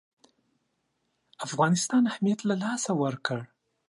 [1.47, 3.39] افغانستان اهمیت له لاسه ورکړ.